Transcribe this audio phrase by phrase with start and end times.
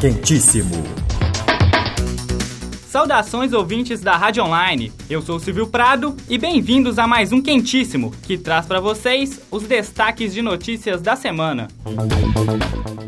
[0.00, 0.70] Quentíssimo.
[2.88, 4.90] Saudações ouvintes da Rádio Online.
[5.10, 9.64] Eu sou Silvio Prado e bem-vindos a mais um Quentíssimo, que traz para vocês os
[9.64, 11.68] destaques de notícias da semana.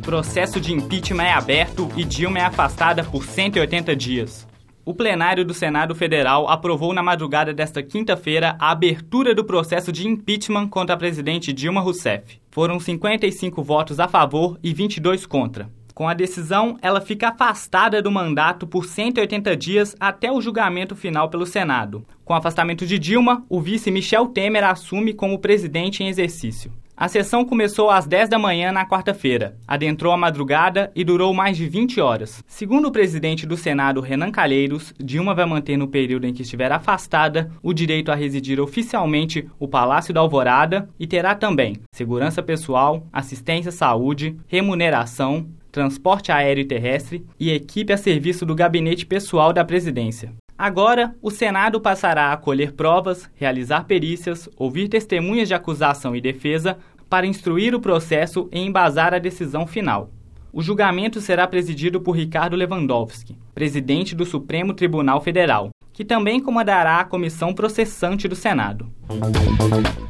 [0.02, 4.46] Processo de impeachment é aberto e Dilma é afastada por 180 dias.
[4.86, 10.06] O plenário do Senado Federal aprovou na madrugada desta quinta-feira a abertura do processo de
[10.06, 12.38] impeachment contra a presidente Dilma Rousseff.
[12.50, 15.70] Foram 55 votos a favor e 22 contra.
[15.94, 21.30] Com a decisão, ela fica afastada do mandato por 180 dias até o julgamento final
[21.30, 22.04] pelo Senado.
[22.22, 26.70] Com o afastamento de Dilma, o vice Michel Temer assume como presidente em exercício.
[26.96, 31.56] A sessão começou às 10 da manhã na quarta-feira, adentrou a madrugada e durou mais
[31.56, 32.44] de 20 horas.
[32.46, 36.70] Segundo o presidente do Senado, Renan Calheiros, Dilma vai manter no período em que estiver
[36.70, 43.04] afastada o direito a residir oficialmente o Palácio da Alvorada e terá também segurança pessoal,
[43.12, 49.52] assistência à saúde, remuneração, transporte aéreo e terrestre e equipe a serviço do gabinete pessoal
[49.52, 50.32] da presidência.
[50.56, 56.78] Agora, o Senado passará a colher provas, realizar perícias, ouvir testemunhas de acusação e defesa
[57.08, 60.10] para instruir o processo e embasar a decisão final.
[60.52, 67.00] O julgamento será presidido por Ricardo Lewandowski, presidente do Supremo Tribunal Federal, que também comandará
[67.00, 68.88] a comissão processante do Senado.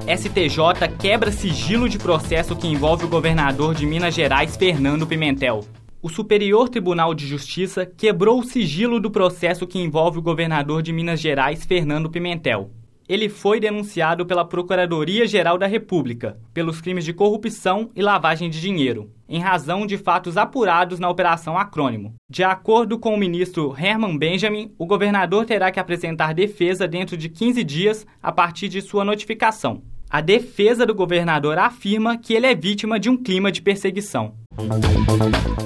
[0.06, 5.64] STJ quebra sigilo de processo que envolve o governador de Minas Gerais, Fernando Pimentel.
[6.03, 10.92] O Superior Tribunal de Justiça quebrou o sigilo do processo que envolve o governador de
[10.92, 12.70] Minas Gerais, Fernando Pimentel.
[13.06, 19.11] Ele foi denunciado pela Procuradoria-Geral da República pelos crimes de corrupção e lavagem de dinheiro,
[19.28, 22.14] em razão de fatos apurados na Operação Acrônimo.
[22.30, 27.28] De acordo com o ministro Herman Benjamin, o governador terá que apresentar defesa dentro de
[27.28, 29.83] 15 dias a partir de sua notificação.
[30.08, 34.34] A defesa do governador afirma que ele é vítima de um clima de perseguição.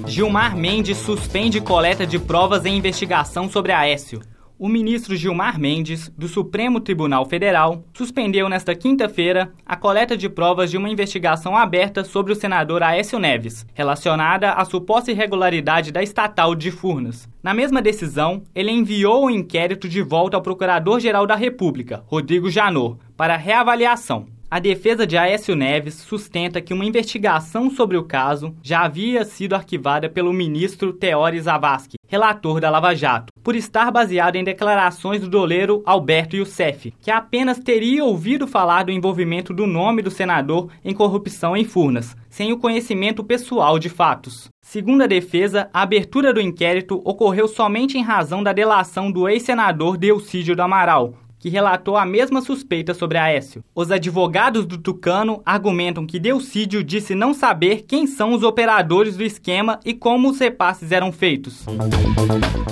[0.07, 4.21] Gilmar Mendes suspende coleta de provas em investigação sobre Aécio
[4.59, 10.71] o ministro Gilmar Mendes, do Supremo Tribunal Federal, suspendeu nesta quinta-feira a coleta de provas
[10.71, 16.57] de uma investigação aberta sobre o senador Aécio Neves, relacionada à suposta irregularidade da estatal
[16.57, 17.29] de Furnas.
[17.41, 22.99] Na mesma decisão, ele enviou o inquérito de volta ao Procurador-Geral da República, Rodrigo Janot,
[23.17, 24.27] para reavaliação.
[24.51, 29.55] A defesa de Aécio Neves sustenta que uma investigação sobre o caso já havia sido
[29.55, 35.29] arquivada pelo ministro Teori Zavascki, relator da Lava Jato, por estar baseado em declarações do
[35.29, 40.95] doleiro Alberto Youssef, que apenas teria ouvido falar do envolvimento do nome do senador em
[40.95, 44.49] corrupção em Furnas, sem o conhecimento pessoal de fatos.
[44.63, 49.99] Segundo a defesa, a abertura do inquérito ocorreu somente em razão da delação do ex-senador
[49.99, 53.65] Delcídio do Amaral, que relatou a mesma suspeita sobre Aécio.
[53.75, 59.23] Os advogados do Tucano argumentam que Delcídio disse não saber quem são os operadores do
[59.23, 61.65] esquema e como os repasses eram feitos.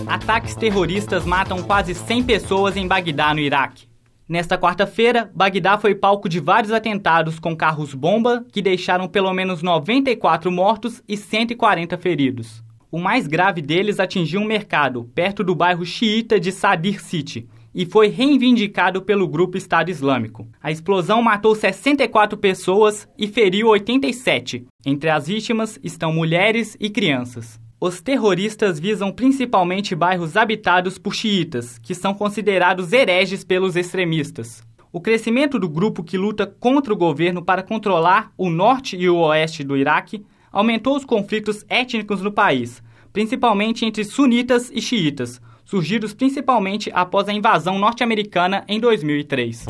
[0.07, 3.87] Ataques terroristas matam quase 100 pessoas em Bagdá, no Iraque.
[4.29, 10.51] Nesta quarta-feira, Bagdá foi palco de vários atentados com carros-bomba que deixaram pelo menos 94
[10.51, 12.65] mortos e 140 feridos.
[12.91, 17.85] O mais grave deles atingiu um mercado, perto do bairro xiita de Sadir City, e
[17.85, 20.49] foi reivindicado pelo grupo Estado Islâmico.
[20.63, 24.65] A explosão matou 64 pessoas e feriu 87.
[24.87, 27.61] Entre as vítimas estão mulheres e crianças.
[27.79, 34.63] Os terroristas visam principalmente bairros habitados por xiitas, que são considerados hereges pelos extremistas.
[34.91, 39.19] O crescimento do grupo que luta contra o governo para controlar o norte e o
[39.19, 42.83] oeste do Iraque aumentou os conflitos étnicos no país,
[43.13, 49.67] principalmente entre sunitas e xiitas, surgidos principalmente após a invasão norte-americana em 2003.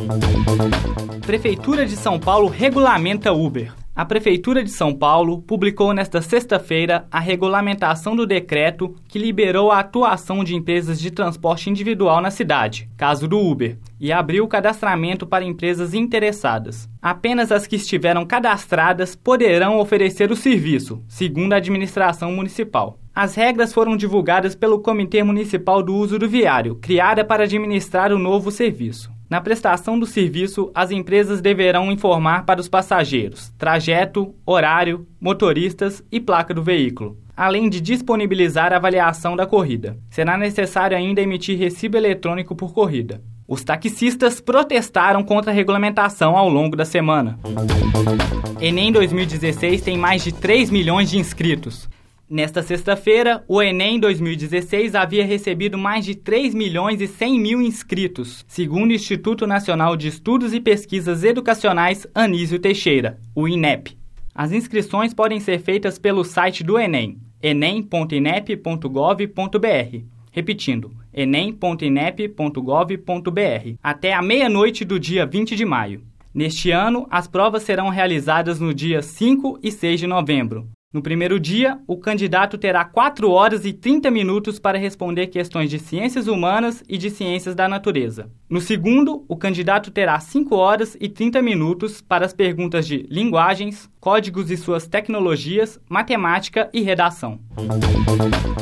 [1.26, 3.74] Prefeitura de São Paulo regulamenta Uber.
[3.96, 9.78] A Prefeitura de São Paulo publicou nesta sexta-feira a regulamentação do decreto que liberou a
[9.78, 15.26] atuação de empresas de transporte individual na cidade, caso do Uber, e abriu o cadastramento
[15.26, 16.86] para empresas interessadas.
[17.00, 22.98] Apenas as que estiveram cadastradas poderão oferecer o serviço, segundo a administração municipal.
[23.16, 28.18] As regras foram divulgadas pelo Comitê Municipal do Uso do Viário, criada para administrar o
[28.18, 29.10] novo serviço.
[29.30, 36.20] Na prestação do serviço, as empresas deverão informar para os passageiros trajeto, horário, motoristas e
[36.20, 39.96] placa do veículo, além de disponibilizar a avaliação da corrida.
[40.10, 43.22] Será necessário ainda emitir recibo eletrônico por corrida.
[43.48, 47.38] Os taxistas protestaram contra a regulamentação ao longo da semana.
[48.60, 51.88] Enem 2016 tem mais de 3 milhões de inscritos.
[52.28, 58.44] Nesta sexta-feira, o Enem 2016 havia recebido mais de 3 milhões e 100 mil inscritos,
[58.48, 63.96] segundo o Instituto Nacional de Estudos e Pesquisas Educacionais Anísio Teixeira, o INEP.
[64.34, 70.04] As inscrições podem ser feitas pelo site do Enem, enem.inep.gov.br.
[70.32, 76.02] Repetindo, enem.inep.gov.br, até a meia-noite do dia 20 de maio.
[76.34, 81.38] Neste ano, as provas serão realizadas no dia 5 e 6 de novembro, no primeiro
[81.38, 86.82] dia, o candidato terá 4 horas e 30 minutos para responder questões de ciências humanas
[86.88, 88.30] e de ciências da natureza.
[88.48, 93.90] No segundo, o candidato terá 5 horas e 30 minutos para as perguntas de linguagens,
[94.00, 97.38] códigos e suas tecnologias, matemática e redação.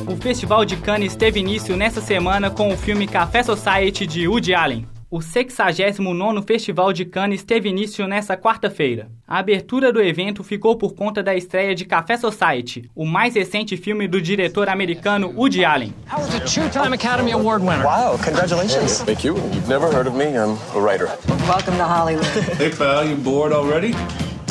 [0.08, 4.52] O Festival de Cannes teve início nesta semana com o filme Café Society de Woody
[4.54, 4.93] Allen.
[5.14, 9.12] O 69º Festival de Cannes teve início nesta quarta-feira.
[9.28, 13.76] A abertura do evento ficou por conta da estreia de Café Society, o mais recente
[13.76, 15.94] filme do diretor americano Woody Allen.
[16.12, 17.86] Howard's a two-time Academy Award winner.
[17.86, 19.02] Wow, congratulations.
[19.04, 19.36] Thank you.
[19.36, 20.36] You've never heard of me.
[20.36, 21.06] I'm a writer.
[21.46, 22.26] Welcome to Hollywood.
[22.58, 23.94] Hey pal, you bored already?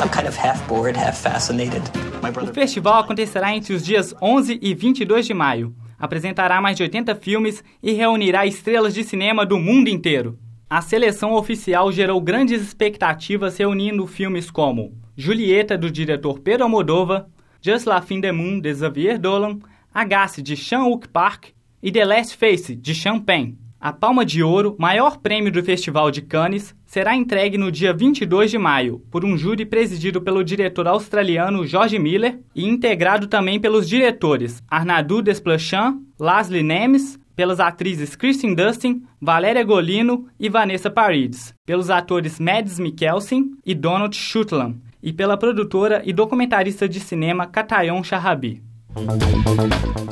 [0.00, 1.82] I'm kind of half bored, half fascinated.
[2.22, 2.50] My brother...
[2.50, 5.74] O festival acontecerá entre os dias 11 e 22 de maio.
[5.98, 10.38] Apresentará mais de 80 filmes e reunirá estrelas de cinema do mundo inteiro.
[10.74, 17.26] A seleção oficial gerou grandes expectativas reunindo filmes como Julieta, do diretor Pedro Almodóvar,
[17.62, 19.60] Just La Fin de Moon, de Xavier Dolan,
[19.94, 21.50] Agasse, de Sean-Wook Park
[21.80, 23.56] e The Last Face, de Champagne.
[23.80, 28.50] A Palma de Ouro, maior prêmio do Festival de Cannes, será entregue no dia 22
[28.50, 33.88] de maio por um júri presidido pelo diretor australiano George Miller e integrado também pelos
[33.88, 41.90] diretores Arnaldo Desplechin, Leslie Nemes, pelas atrizes Kristen Dustin, Valéria Golino e Vanessa Paredes, pelos
[41.90, 48.62] atores Mads Mikkelsen e Donald Sutherland, e pela produtora e documentarista de cinema Katayon Sharabi.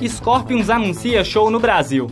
[0.09, 2.11] Scorpions anuncia show no Brasil.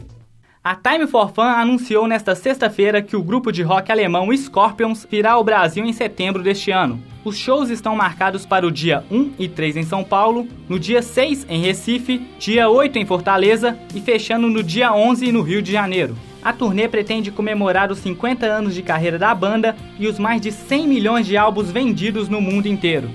[0.62, 5.33] A Time for Fun anunciou nesta sexta-feira que o grupo de rock alemão Scorpions virá
[5.33, 7.03] ao Brasil em setembro deste ano.
[7.25, 11.01] Os shows estão marcados para o dia 1 e 3 em São Paulo, no dia
[11.01, 15.73] 6 em Recife, dia 8 em Fortaleza e fechando no dia 11 no Rio de
[15.73, 16.15] Janeiro.
[16.43, 20.53] A turnê pretende comemorar os 50 anos de carreira da banda e os mais de
[20.53, 23.09] 100 milhões de álbuns vendidos no mundo inteiro.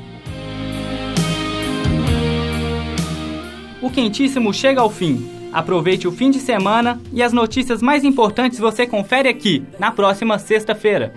[3.83, 5.34] O quentíssimo chega ao fim.
[5.55, 10.37] Aproveite o fim de semana e as notícias mais importantes você confere aqui, na próxima
[10.37, 11.13] sexta-feira.